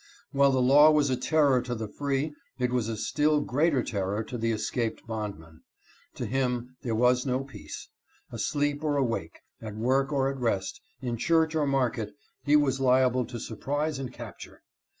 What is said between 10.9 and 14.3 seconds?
in church or market, he was liable to surprise and